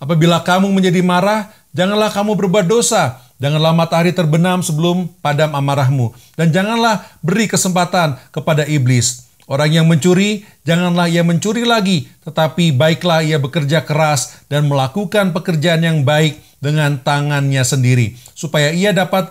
Apabila 0.00 0.40
kamu 0.40 0.72
menjadi 0.72 1.04
marah, 1.04 1.52
janganlah 1.74 2.08
kamu 2.14 2.38
berbuat 2.38 2.70
dosa, 2.70 3.24
Janganlah 3.42 3.74
matahari 3.74 4.14
terbenam 4.14 4.62
sebelum 4.62 5.10
padam 5.18 5.52
amarahmu. 5.58 6.14
Dan 6.38 6.54
janganlah 6.54 7.02
beri 7.20 7.50
kesempatan 7.50 8.16
kepada 8.30 8.62
iblis. 8.64 9.26
Orang 9.44 9.68
yang 9.76 9.84
mencuri, 9.84 10.48
janganlah 10.64 11.12
ia 11.12 11.20
mencuri 11.20 11.68
lagi, 11.68 12.08
tetapi 12.24 12.72
baiklah 12.72 13.20
ia 13.20 13.36
bekerja 13.36 13.84
keras 13.84 14.40
dan 14.48 14.64
melakukan 14.64 15.36
pekerjaan 15.36 15.84
yang 15.84 16.00
baik 16.00 16.40
dengan 16.64 16.96
tangannya 16.96 17.60
sendiri, 17.60 18.16
supaya 18.32 18.72
ia 18.72 18.96
dapat 18.96 19.28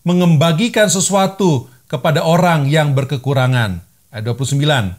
mengembagikan 0.00 0.88
sesuatu 0.88 1.68
kepada 1.92 2.24
orang 2.24 2.72
yang 2.72 2.96
berkekurangan. 2.96 3.84
Ayat 4.08 4.24
29. 4.32 4.96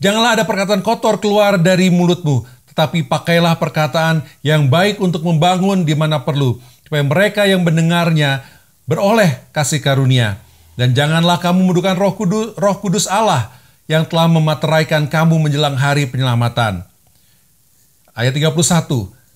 Janganlah 0.00 0.40
ada 0.40 0.44
perkataan 0.48 0.80
kotor 0.80 1.20
keluar 1.20 1.60
dari 1.60 1.92
mulutmu, 1.92 2.48
tetapi 2.74 3.06
pakailah 3.06 3.54
perkataan 3.54 4.26
yang 4.42 4.66
baik 4.66 4.98
untuk 4.98 5.22
membangun 5.22 5.86
di 5.86 5.94
mana 5.94 6.26
perlu, 6.26 6.58
supaya 6.82 7.06
mereka 7.06 7.46
yang 7.46 7.62
mendengarnya 7.62 8.42
beroleh 8.90 9.46
kasih 9.54 9.78
karunia. 9.78 10.42
Dan 10.74 10.90
janganlah 10.90 11.38
kamu 11.38 11.70
mendudukan 11.70 11.94
roh 11.94 12.18
kudus, 12.18 12.58
roh 12.58 12.76
kudus 12.82 13.06
Allah 13.06 13.54
yang 13.86 14.02
telah 14.10 14.26
memateraikan 14.26 15.06
kamu 15.06 15.38
menjelang 15.38 15.78
hari 15.78 16.10
penyelamatan. 16.10 16.82
Ayat 18.10 18.34
31. 18.34 18.50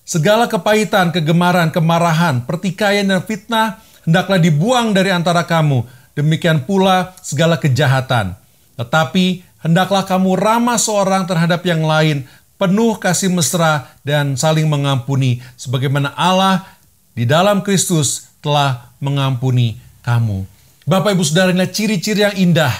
Segala 0.03 0.51
kepahitan, 0.51 1.15
kegemaran, 1.15 1.71
kemarahan, 1.71 2.43
pertikaian, 2.43 3.07
dan 3.07 3.23
fitnah 3.23 3.79
hendaklah 4.03 4.35
dibuang 4.35 4.91
dari 4.91 5.15
antara 5.15 5.47
kamu. 5.47 5.87
Demikian 6.11 6.67
pula 6.67 7.15
segala 7.23 7.55
kejahatan. 7.55 8.35
Tetapi 8.75 9.47
hendaklah 9.63 10.03
kamu 10.03 10.35
ramah 10.35 10.79
seorang 10.79 11.23
terhadap 11.23 11.63
yang 11.63 11.85
lain, 11.85 12.27
penuh 12.59 12.99
kasih 12.99 13.31
mesra 13.31 13.87
dan 14.03 14.35
saling 14.35 14.67
mengampuni, 14.67 15.39
sebagaimana 15.55 16.11
Allah 16.13 16.67
di 17.15 17.23
dalam 17.23 17.63
Kristus 17.63 18.27
telah 18.43 18.91
mengampuni 18.99 19.79
kamu. 20.03 20.43
Bapak 20.83 21.15
Ibu 21.15 21.23
Saudara, 21.23 21.55
inilah 21.55 21.71
ciri-ciri 21.71 22.27
yang 22.27 22.35
indah 22.35 22.73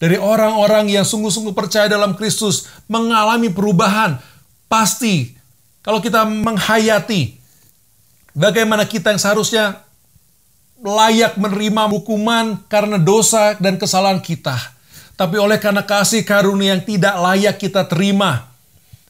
dari 0.00 0.16
orang-orang 0.16 0.90
yang 0.90 1.04
sungguh-sungguh 1.04 1.52
percaya 1.52 1.86
dalam 1.86 2.16
Kristus 2.16 2.66
mengalami 2.88 3.52
perubahan. 3.52 4.18
Pasti 4.66 5.36
kalau 5.84 6.00
kita 6.00 6.24
menghayati 6.24 7.36
bagaimana 8.32 8.88
kita 8.88 9.12
yang 9.12 9.20
seharusnya 9.20 9.64
layak 10.82 11.38
menerima 11.38 11.82
hukuman 11.92 12.58
karena 12.66 12.98
dosa 12.98 13.54
dan 13.58 13.78
kesalahan 13.78 14.18
kita. 14.18 14.58
Tapi 15.14 15.38
oleh 15.38 15.60
karena 15.60 15.86
kasih 15.86 16.26
karunia 16.26 16.74
yang 16.74 16.82
tidak 16.82 17.14
layak 17.14 17.56
kita 17.58 17.86
terima, 17.86 18.51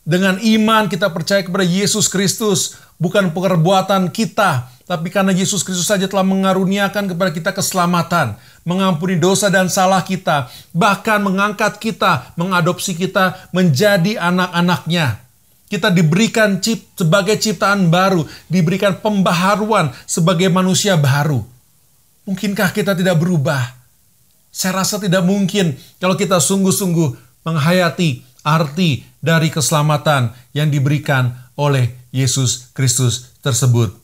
dengan 0.03 0.39
iman 0.39 0.91
kita 0.91 1.11
percaya 1.15 1.47
kepada 1.47 1.63
Yesus 1.63 2.11
Kristus, 2.11 2.75
bukan 2.99 3.31
perbuatan 3.31 4.11
kita, 4.11 4.67
tapi 4.83 5.15
karena 5.15 5.31
Yesus 5.31 5.63
Kristus 5.63 5.87
saja 5.87 6.11
telah 6.11 6.27
mengaruniakan 6.27 7.07
kepada 7.07 7.31
kita 7.31 7.51
keselamatan, 7.55 8.35
mengampuni 8.67 9.15
dosa 9.15 9.47
dan 9.47 9.71
salah 9.71 10.03
kita, 10.03 10.51
bahkan 10.75 11.23
mengangkat 11.23 11.79
kita, 11.79 12.35
mengadopsi 12.35 12.99
kita 12.99 13.49
menjadi 13.55 14.19
anak-anaknya. 14.19 15.23
Kita 15.71 15.89
diberikan 15.89 16.61
cip, 16.61 16.85
sebagai 16.99 17.41
ciptaan 17.41 17.89
baru, 17.89 18.29
diberikan 18.51 18.99
pembaharuan 19.01 19.95
sebagai 20.05 20.53
manusia 20.53 20.99
baru. 21.01 21.41
Mungkinkah 22.29 22.75
kita 22.77 22.93
tidak 22.93 23.17
berubah? 23.17 23.73
Saya 24.53 24.85
rasa 24.85 25.01
tidak 25.01 25.25
mungkin 25.25 25.81
kalau 25.97 26.13
kita 26.13 26.37
sungguh-sungguh 26.37 27.41
menghayati 27.49 28.21
arti 28.45 29.12
dari 29.23 29.49
keselamatan 29.49 30.35
yang 30.53 30.69
diberikan 30.69 31.31
oleh 31.55 31.95
Yesus 32.11 32.75
Kristus 32.75 33.39
tersebut. 33.41 33.95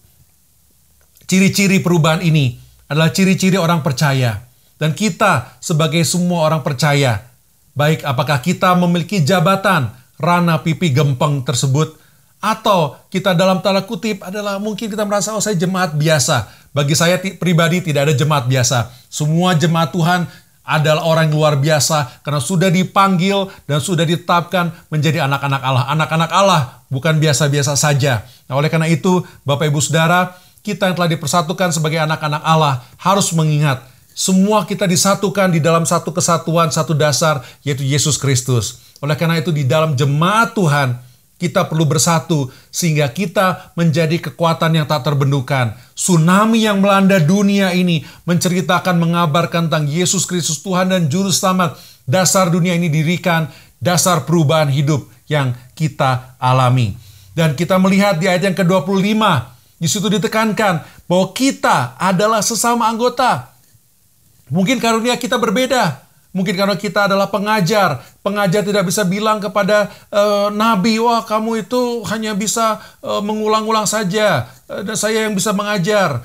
Ciri-ciri 1.29 1.83
perubahan 1.83 2.25
ini 2.25 2.57
adalah 2.89 3.13
ciri-ciri 3.13 3.61
orang 3.61 3.85
percaya. 3.85 4.49
Dan 4.79 4.95
kita 4.95 5.59
sebagai 5.59 6.07
semua 6.07 6.47
orang 6.47 6.63
percaya, 6.63 7.27
baik 7.75 8.07
apakah 8.07 8.39
kita 8.39 8.79
memiliki 8.79 9.27
jabatan 9.27 9.91
rana 10.23 10.63
pipi 10.63 10.95
gempeng 10.95 11.43
tersebut, 11.43 11.99
atau 12.39 12.95
kita 13.11 13.35
dalam 13.35 13.59
tanda 13.59 13.83
kutip 13.83 14.23
adalah 14.23 14.63
mungkin 14.63 14.87
kita 14.87 15.03
merasa, 15.03 15.35
oh 15.35 15.43
saya 15.43 15.59
jemaat 15.59 15.99
biasa. 15.99 16.47
Bagi 16.71 16.95
saya 16.95 17.19
pribadi 17.19 17.83
tidak 17.83 18.07
ada 18.07 18.15
jemaat 18.15 18.47
biasa. 18.47 18.95
Semua 19.11 19.59
jemaat 19.59 19.91
Tuhan 19.91 20.31
adalah 20.69 21.09
orang 21.09 21.33
luar 21.33 21.57
biasa 21.57 22.21
karena 22.21 22.45
sudah 22.45 22.69
dipanggil 22.69 23.49
dan 23.65 23.81
sudah 23.81 24.05
ditetapkan 24.05 24.69
menjadi 24.93 25.25
anak-anak 25.25 25.63
Allah. 25.65 25.85
Anak-anak 25.97 26.31
Allah 26.31 26.61
bukan 26.93 27.17
biasa-biasa 27.17 27.73
saja. 27.73 28.29
Nah, 28.45 28.61
oleh 28.61 28.69
karena 28.69 28.85
itu, 28.93 29.25
Bapak 29.49 29.73
Ibu 29.73 29.81
Saudara, 29.81 30.37
kita 30.61 30.93
yang 30.93 30.97
telah 31.01 31.09
dipersatukan 31.09 31.73
sebagai 31.73 32.05
anak-anak 32.05 32.45
Allah 32.45 32.85
harus 33.01 33.33
mengingat 33.33 33.81
semua 34.19 34.67
kita 34.67 34.83
disatukan 34.85 35.47
di 35.55 35.63
dalam 35.63 35.87
satu 35.87 36.11
kesatuan, 36.11 36.75
satu 36.75 36.91
dasar, 36.91 37.39
yaitu 37.63 37.87
Yesus 37.87 38.19
Kristus. 38.19 38.83
Oleh 38.99 39.15
karena 39.15 39.39
itu, 39.39 39.55
di 39.55 39.63
dalam 39.63 39.95
jemaat 39.95 40.59
Tuhan, 40.59 40.99
kita 41.39 41.71
perlu 41.71 41.87
bersatu 41.87 42.51
sehingga 42.69 43.07
kita 43.15 43.73
menjadi 43.79 44.19
kekuatan 44.19 44.75
yang 44.75 44.87
tak 44.91 45.07
terbendukan. 45.07 45.73
Tsunami 45.95 46.67
yang 46.67 46.83
melanda 46.83 47.23
dunia 47.23 47.71
ini 47.73 48.03
menceritakan, 48.27 48.99
mengabarkan 48.99 49.71
tentang 49.71 49.87
Yesus 49.87 50.27
Kristus 50.27 50.61
Tuhan 50.61 50.91
dan 50.91 51.07
Juru 51.07 51.31
Selamat. 51.31 51.79
Dasar 52.05 52.51
dunia 52.51 52.75
ini 52.75 52.91
dirikan, 52.91 53.47
dasar 53.79 54.27
perubahan 54.27 54.69
hidup 54.75 55.07
yang 55.31 55.55
kita 55.79 56.35
alami. 56.43 56.99
Dan 57.39 57.55
kita 57.55 57.79
melihat 57.79 58.19
di 58.19 58.27
ayat 58.27 58.51
yang 58.51 58.57
ke-25, 58.59 59.23
di 59.79 59.87
situ 59.87 60.11
ditekankan 60.11 60.83
bahwa 61.07 61.27
kita 61.31 61.95
adalah 61.95 62.43
sesama 62.43 62.91
anggota. 62.91 63.55
Mungkin 64.51 64.83
karunia 64.83 65.15
kita 65.15 65.39
berbeda. 65.39 66.08
Mungkin 66.29 66.61
karena 66.61 66.77
kita 66.77 67.09
adalah 67.09 67.33
pengajar, 67.33 68.05
pengajar 68.21 68.61
tidak 68.61 68.85
bisa 68.85 69.01
bilang 69.09 69.41
kepada 69.41 69.89
uh, 70.13 70.53
nabi, 70.53 71.01
"Wah, 71.01 71.25
kamu 71.25 71.65
itu 71.65 72.05
hanya 72.05 72.37
bisa 72.37 72.85
uh, 73.01 73.25
mengulang-ulang 73.25 73.89
saja, 73.89 74.45
uh, 74.69 74.85
dan 74.85 74.93
saya 74.93 75.25
yang 75.25 75.33
bisa 75.33 75.57
mengajar." 75.57 76.21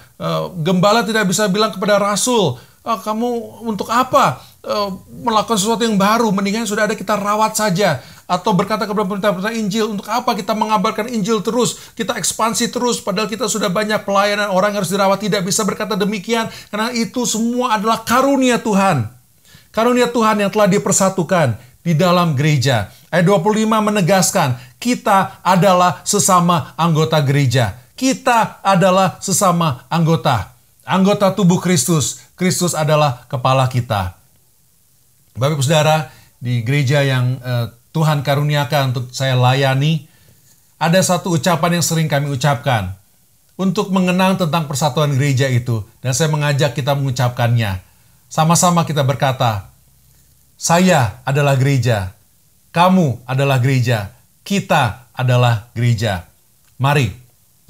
Gembala 0.60 1.08
tidak 1.08 1.32
bisa 1.32 1.48
bilang 1.48 1.72
kepada 1.72 2.00
rasul, 2.04 2.60
oh, 2.60 2.98
"Kamu 3.00 3.64
untuk 3.64 3.88
apa 3.92 4.44
melakukan 5.24 5.60
sesuatu 5.60 5.84
yang 5.84 6.00
baru? 6.00 6.32
Mendingan 6.32 6.64
sudah 6.64 6.88
ada 6.88 6.96
kita 7.00 7.16
rawat 7.16 7.56
saja." 7.56 8.04
Atau 8.24 8.56
berkata 8.56 8.88
kepada 8.88 9.04
pemerintah-pemerintah 9.04 9.56
Injil, 9.56 9.92
untuk 9.92 10.08
apa 10.08 10.32
kita 10.32 10.56
mengabarkan 10.56 11.12
Injil 11.12 11.44
terus, 11.44 11.92
kita 11.92 12.16
ekspansi 12.16 12.72
terus, 12.72 13.04
padahal 13.04 13.28
kita 13.28 13.52
sudah 13.52 13.68
banyak 13.68 14.08
pelayanan 14.08 14.48
orang 14.52 14.72
yang 14.72 14.80
harus 14.80 14.92
dirawat, 14.96 15.20
tidak 15.20 15.44
bisa 15.44 15.68
berkata 15.68 16.00
demikian, 16.00 16.48
karena 16.72 16.90
itu 16.96 17.28
semua 17.28 17.76
adalah 17.76 18.02
karunia 18.02 18.58
Tuhan. 18.58 19.12
Karunia 19.74 20.06
Tuhan 20.06 20.38
yang 20.38 20.54
telah 20.54 20.70
dipersatukan 20.70 21.58
di 21.82 21.98
dalam 21.98 22.38
gereja. 22.38 22.94
Ayat 23.10 23.26
25 23.26 23.66
menegaskan, 23.66 24.62
kita 24.78 25.42
adalah 25.42 26.06
sesama 26.06 26.78
anggota 26.78 27.18
gereja. 27.26 27.82
Kita 27.98 28.62
adalah 28.62 29.18
sesama 29.18 29.90
anggota. 29.90 30.54
Anggota 30.86 31.34
tubuh 31.34 31.58
Kristus. 31.58 32.22
Kristus 32.38 32.78
adalah 32.78 33.26
kepala 33.26 33.66
kita. 33.66 34.14
Bapak 35.34 35.58
Ibu 35.58 35.66
Saudara, 35.66 36.14
di 36.38 36.62
gereja 36.62 37.02
yang 37.02 37.42
uh, 37.42 37.74
Tuhan 37.98 38.22
karuniakan 38.22 38.94
untuk 38.94 39.10
saya 39.10 39.34
layani, 39.34 40.06
ada 40.78 41.02
satu 41.02 41.34
ucapan 41.34 41.82
yang 41.82 41.86
sering 41.86 42.06
kami 42.06 42.30
ucapkan 42.30 42.94
untuk 43.58 43.90
mengenang 43.90 44.38
tentang 44.38 44.70
persatuan 44.70 45.18
gereja 45.18 45.50
itu. 45.50 45.82
Dan 46.02 46.14
saya 46.14 46.30
mengajak 46.30 46.78
kita 46.78 46.94
mengucapkannya. 46.94 47.93
Sama-sama 48.34 48.82
kita 48.82 49.06
berkata, 49.06 49.70
saya 50.58 51.22
adalah 51.22 51.54
gereja, 51.54 52.18
kamu 52.74 53.22
adalah 53.30 53.62
gereja, 53.62 54.10
kita 54.42 55.06
adalah 55.14 55.70
gereja. 55.78 56.26
Mari, 56.82 57.14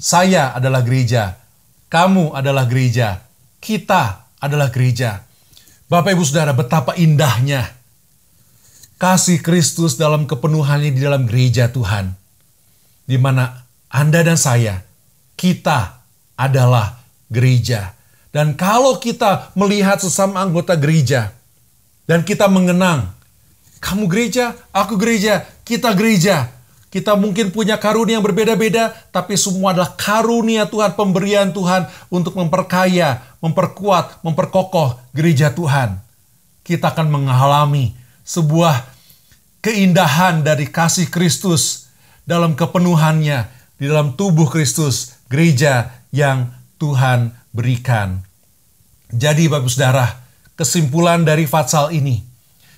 saya 0.00 0.56
adalah 0.56 0.80
gereja, 0.80 1.36
kamu 1.92 2.32
adalah 2.32 2.64
gereja, 2.64 3.20
kita 3.60 4.24
adalah 4.40 4.72
gereja. 4.72 5.28
Bapak 5.92 6.16
Ibu 6.16 6.24
Saudara, 6.24 6.56
betapa 6.56 6.96
indahnya 6.96 7.68
kasih 8.96 9.44
Kristus 9.44 10.00
dalam 10.00 10.24
kepenuhannya 10.24 10.96
di 10.96 11.00
dalam 11.04 11.28
gereja 11.28 11.68
Tuhan. 11.68 12.16
Di 13.04 13.20
mana 13.20 13.68
Anda 13.92 14.24
dan 14.24 14.40
saya, 14.40 14.80
kita 15.36 16.00
adalah 16.40 17.04
gereja. 17.28 17.92
Dan 18.34 18.58
kalau 18.58 18.98
kita 18.98 19.54
melihat 19.54 20.02
sesama 20.02 20.42
anggota 20.42 20.74
gereja 20.74 21.30
dan 22.10 22.26
kita 22.26 22.50
mengenang, 22.50 23.14
kamu 23.78 24.10
gereja, 24.10 24.58
aku 24.74 24.98
gereja, 24.98 25.46
kita 25.62 25.94
gereja. 25.94 26.50
Kita 26.90 27.14
mungkin 27.18 27.50
punya 27.50 27.74
karunia 27.74 28.18
yang 28.18 28.26
berbeda-beda, 28.26 28.94
tapi 29.10 29.34
semua 29.34 29.74
adalah 29.74 29.98
karunia 29.98 30.66
Tuhan, 30.66 30.94
pemberian 30.94 31.50
Tuhan 31.50 31.90
untuk 32.06 32.38
memperkaya, 32.38 33.22
memperkuat, 33.42 34.22
memperkokoh 34.22 34.98
gereja 35.10 35.50
Tuhan. 35.50 35.98
Kita 36.62 36.94
akan 36.94 37.10
mengalami 37.10 37.98
sebuah 38.22 38.86
keindahan 39.58 40.46
dari 40.46 40.70
kasih 40.70 41.10
Kristus 41.10 41.90
dalam 42.26 42.54
kepenuhannya 42.54 43.46
di 43.74 43.90
dalam 43.90 44.14
tubuh 44.14 44.46
Kristus, 44.46 45.18
gereja 45.26 45.90
yang 46.14 46.54
Tuhan 46.78 47.43
berikan. 47.54 48.18
Jadi 49.14 49.46
Bapak 49.46 49.70
Saudara, 49.70 50.10
kesimpulan 50.58 51.22
dari 51.22 51.46
Fatsal 51.46 51.94
ini, 51.94 52.26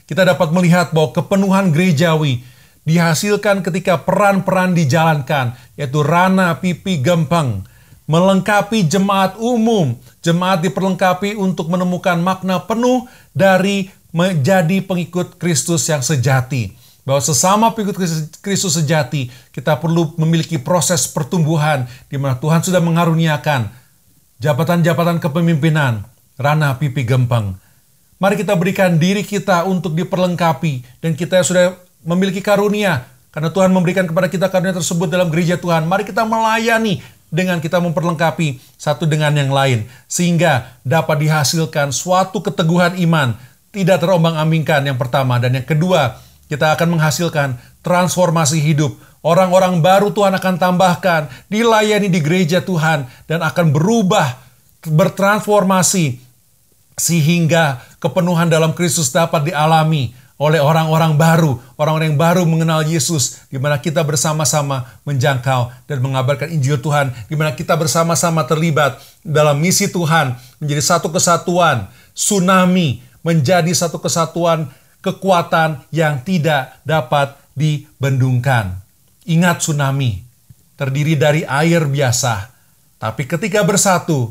kita 0.04 0.28
dapat 0.28 0.52
melihat 0.52 0.92
bahwa 0.92 1.16
kepenuhan 1.16 1.72
gerejawi 1.72 2.44
dihasilkan 2.84 3.64
ketika 3.64 4.04
peran-peran 4.04 4.76
dijalankan, 4.76 5.56
yaitu 5.80 6.04
rana, 6.04 6.60
pipi, 6.60 7.00
gempeng, 7.00 7.64
melengkapi 8.04 8.84
jemaat 8.84 9.40
umum. 9.40 9.96
Jemaat 10.20 10.60
diperlengkapi 10.60 11.34
untuk 11.40 11.72
menemukan 11.72 12.20
makna 12.20 12.60
penuh 12.60 13.08
dari 13.32 13.88
menjadi 14.12 14.84
pengikut 14.84 15.40
Kristus 15.40 15.88
yang 15.88 16.04
sejati 16.04 16.76
bahwa 17.06 17.22
sesama 17.22 17.70
pengikut 17.70 18.02
Kristus 18.42 18.74
sejati, 18.74 19.30
kita 19.54 19.78
perlu 19.78 20.18
memiliki 20.18 20.58
proses 20.58 21.06
pertumbuhan 21.06 21.86
di 22.10 22.18
mana 22.18 22.34
Tuhan 22.34 22.66
sudah 22.66 22.82
mengaruniakan 22.82 23.70
jabatan-jabatan 24.36 25.16
kepemimpinan, 25.20 26.04
Rana 26.36 26.76
Pipi 26.76 27.08
Gempeng. 27.08 27.56
Mari 28.16 28.40
kita 28.40 28.56
berikan 28.56 28.96
diri 28.96 29.20
kita 29.20 29.68
untuk 29.68 29.92
diperlengkapi 29.92 31.04
dan 31.04 31.12
kita 31.12 31.44
sudah 31.44 31.76
memiliki 32.00 32.40
karunia 32.40 33.04
karena 33.28 33.52
Tuhan 33.52 33.68
memberikan 33.68 34.08
kepada 34.08 34.32
kita 34.32 34.48
karunia 34.48 34.72
tersebut 34.72 35.08
dalam 35.12 35.28
gereja 35.28 35.60
Tuhan. 35.60 35.84
Mari 35.84 36.08
kita 36.08 36.24
melayani 36.24 37.04
dengan 37.28 37.60
kita 37.60 37.76
memperlengkapi 37.82 38.60
satu 38.80 39.04
dengan 39.04 39.36
yang 39.36 39.52
lain 39.52 39.84
sehingga 40.08 40.80
dapat 40.80 41.20
dihasilkan 41.20 41.92
suatu 41.92 42.40
keteguhan 42.40 42.96
iman 43.04 43.36
tidak 43.74 44.00
terombang-ambingkan 44.00 44.80
yang 44.88 44.96
pertama 44.96 45.36
dan 45.36 45.52
yang 45.52 45.66
kedua 45.66 46.22
kita 46.46 46.72
akan 46.78 46.96
menghasilkan 46.96 47.58
transformasi 47.82 48.62
hidup 48.62 48.96
Orang-orang 49.26 49.82
baru 49.82 50.14
Tuhan 50.14 50.38
akan 50.38 50.54
tambahkan, 50.54 51.26
dilayani 51.50 52.06
di 52.06 52.22
gereja 52.22 52.62
Tuhan, 52.62 53.10
dan 53.26 53.42
akan 53.42 53.74
berubah, 53.74 54.38
bertransformasi, 54.86 56.22
sehingga 56.94 57.82
kepenuhan 57.98 58.46
dalam 58.46 58.70
Kristus 58.70 59.10
dapat 59.10 59.50
dialami 59.50 60.14
oleh 60.38 60.62
orang-orang 60.62 61.18
baru, 61.18 61.58
orang-orang 61.74 62.14
yang 62.14 62.20
baru 62.22 62.42
mengenal 62.46 62.86
Yesus, 62.86 63.42
di 63.50 63.58
mana 63.58 63.82
kita 63.82 64.06
bersama-sama 64.06 64.94
menjangkau 65.02 65.74
dan 65.90 65.98
mengabarkan 65.98 66.46
Injil 66.54 66.78
Tuhan, 66.78 67.10
di 67.26 67.34
mana 67.34 67.50
kita 67.50 67.74
bersama-sama 67.74 68.46
terlibat 68.46 69.02
dalam 69.26 69.58
misi 69.58 69.90
Tuhan, 69.90 70.38
menjadi 70.62 70.82
satu 70.86 71.10
kesatuan, 71.10 71.90
tsunami, 72.14 73.02
menjadi 73.26 73.74
satu 73.74 73.98
kesatuan 73.98 74.70
kekuatan 75.02 75.82
yang 75.90 76.22
tidak 76.22 76.78
dapat 76.86 77.34
dibendungkan. 77.58 78.85
Ingat 79.26 79.62
tsunami, 79.62 80.22
terdiri 80.78 81.18
dari 81.18 81.42
air 81.42 81.82
biasa. 81.86 82.54
Tapi 82.96 83.26
ketika 83.26 83.66
bersatu, 83.66 84.30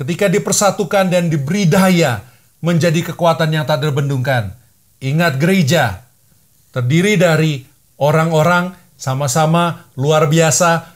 ketika 0.00 0.26
dipersatukan 0.32 1.12
dan 1.12 1.28
diberi 1.28 1.68
daya 1.68 2.24
menjadi 2.64 3.12
kekuatan 3.12 3.52
yang 3.52 3.68
tak 3.68 3.84
terbendungkan. 3.84 4.56
Ingat 5.04 5.36
gereja, 5.36 6.08
terdiri 6.72 7.20
dari 7.20 7.60
orang-orang 8.00 8.72
sama-sama 8.96 9.84
luar 10.00 10.32
biasa, 10.32 10.88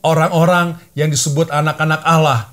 orang-orang 0.00 0.80
yang 0.96 1.12
disebut 1.12 1.52
anak-anak 1.52 2.00
Allah. 2.00 2.48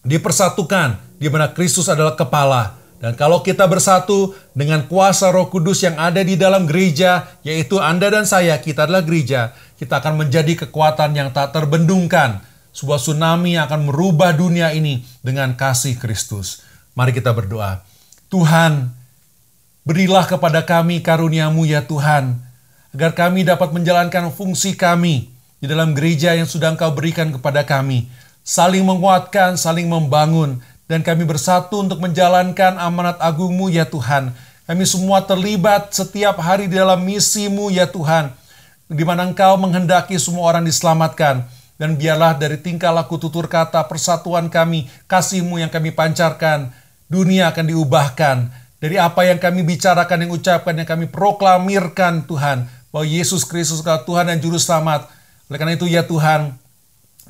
Dipersatukan, 0.00 0.96
di 1.20 1.28
mana 1.28 1.52
Kristus 1.52 1.92
adalah 1.92 2.16
kepala, 2.16 2.79
dan 3.00 3.16
kalau 3.16 3.40
kita 3.40 3.64
bersatu 3.64 4.36
dengan 4.52 4.84
kuasa 4.84 5.32
roh 5.32 5.48
kudus 5.48 5.80
yang 5.80 5.96
ada 5.96 6.20
di 6.20 6.36
dalam 6.36 6.68
gereja, 6.68 7.32
yaitu 7.40 7.80
Anda 7.80 8.12
dan 8.12 8.28
saya, 8.28 8.60
kita 8.60 8.84
adalah 8.84 9.00
gereja, 9.00 9.56
kita 9.80 10.04
akan 10.04 10.20
menjadi 10.20 10.68
kekuatan 10.68 11.16
yang 11.16 11.32
tak 11.32 11.56
terbendungkan. 11.56 12.44
Sebuah 12.76 13.00
tsunami 13.00 13.56
yang 13.56 13.66
akan 13.66 13.88
merubah 13.88 14.36
dunia 14.36 14.76
ini 14.76 15.02
dengan 15.24 15.56
kasih 15.56 15.96
Kristus. 15.96 16.60
Mari 16.92 17.16
kita 17.16 17.32
berdoa. 17.32 17.82
Tuhan, 18.28 18.92
berilah 19.82 20.28
kepada 20.28 20.62
kami 20.68 21.00
karuniamu 21.00 21.64
ya 21.64 21.82
Tuhan, 21.82 22.36
agar 22.92 23.10
kami 23.16 23.48
dapat 23.48 23.72
menjalankan 23.72 24.28
fungsi 24.28 24.76
kami 24.76 25.32
di 25.56 25.66
dalam 25.66 25.96
gereja 25.96 26.36
yang 26.36 26.46
sudah 26.46 26.76
Engkau 26.76 26.92
berikan 26.92 27.32
kepada 27.32 27.64
kami. 27.64 28.12
Saling 28.44 28.84
menguatkan, 28.84 29.56
saling 29.56 29.88
membangun, 29.88 30.60
dan 30.90 31.06
kami 31.06 31.22
bersatu 31.22 31.86
untuk 31.86 32.02
menjalankan 32.02 32.74
amanat 32.74 33.14
agungmu 33.22 33.70
ya 33.70 33.86
Tuhan. 33.86 34.34
Kami 34.66 34.82
semua 34.82 35.22
terlibat 35.22 35.94
setiap 35.94 36.42
hari 36.42 36.66
di 36.66 36.74
dalam 36.74 36.98
misimu 37.06 37.70
ya 37.70 37.86
Tuhan, 37.86 38.34
di 38.90 39.06
mana 39.06 39.22
Engkau 39.22 39.54
menghendaki 39.54 40.18
semua 40.18 40.50
orang 40.50 40.66
diselamatkan. 40.66 41.46
Dan 41.78 41.94
biarlah 41.94 42.34
dari 42.34 42.58
tingkah 42.58 42.90
laku 42.90 43.22
tutur 43.22 43.46
kata 43.46 43.86
persatuan 43.86 44.50
kami, 44.50 44.90
kasihmu 45.06 45.62
yang 45.62 45.70
kami 45.70 45.94
pancarkan, 45.94 46.74
dunia 47.06 47.54
akan 47.54 47.70
diubahkan. 47.70 48.36
Dari 48.82 48.98
apa 48.98 49.30
yang 49.30 49.38
kami 49.38 49.62
bicarakan, 49.62 50.26
yang 50.26 50.32
ucapkan, 50.34 50.74
yang 50.74 50.90
kami 50.90 51.06
proklamirkan 51.06 52.26
Tuhan, 52.26 52.66
bahwa 52.90 53.06
Yesus 53.06 53.46
Kristus 53.46 53.80
adalah 53.80 54.02
Tuhan 54.02 54.26
dan 54.26 54.42
Juru 54.42 54.58
Selamat. 54.58 55.06
Oleh 55.46 55.56
karena 55.56 55.74
itu 55.78 55.86
ya 55.86 56.02
Tuhan, 56.02 56.52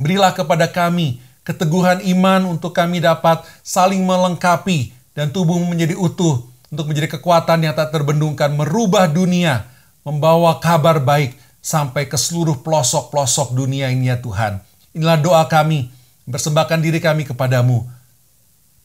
berilah 0.01 0.33
kepada 0.33 0.67
kami 0.67 1.23
keteguhan 1.45 2.05
iman 2.05 2.47
untuk 2.47 2.77
kami 2.77 3.01
dapat 3.01 3.43
saling 3.65 4.05
melengkapi 4.05 4.93
dan 5.17 5.33
tubuh 5.35 5.57
menjadi 5.61 5.97
utuh 5.97 6.47
untuk 6.71 6.87
menjadi 6.87 7.19
kekuatan 7.19 7.67
yang 7.67 7.75
tak 7.75 7.91
terbendungkan 7.91 8.55
merubah 8.55 9.11
dunia, 9.11 9.67
membawa 10.07 10.63
kabar 10.63 11.03
baik 11.03 11.35
sampai 11.61 12.07
ke 12.07 12.15
seluruh 12.15 12.63
pelosok-pelosok 12.63 13.53
dunia 13.53 13.91
ini 13.91 14.09
ya 14.09 14.17
Tuhan. 14.23 14.63
Inilah 14.95 15.19
doa 15.19 15.43
kami, 15.51 15.91
bersembahkan 16.31 16.79
diri 16.79 17.03
kami 17.03 17.27
kepadamu. 17.27 17.85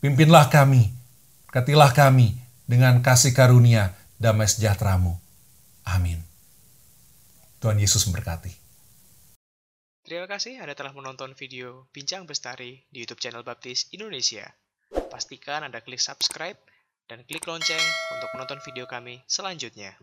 Pimpinlah 0.01 0.49
kami, 0.49 0.91
katilah 1.53 1.93
kami, 1.93 2.37
dengan 2.65 2.99
kasih 3.05 3.31
karunia 3.37 3.93
damai 4.17 4.49
sejahteramu. 4.49 5.13
Amin. 5.85 6.17
Tuhan 7.61 7.77
Yesus 7.77 8.05
memberkati. 8.09 8.64
Terima 10.05 10.29
kasih 10.29 10.61
Anda 10.61 10.77
telah 10.77 10.93
menonton 10.93 11.33
video 11.33 11.89
Bincang 11.89 12.29
Bestari 12.29 12.77
di 12.93 13.01
YouTube 13.01 13.17
channel 13.17 13.41
Baptis 13.41 13.89
Indonesia. 13.89 14.45
Pastikan 14.93 15.65
Anda 15.65 15.81
klik 15.81 15.97
subscribe 15.97 16.61
dan 17.09 17.25
klik 17.25 17.41
lonceng 17.49 17.81
untuk 18.13 18.29
menonton 18.37 18.61
video 18.61 18.85
kami 18.85 19.25
selanjutnya. 19.25 19.97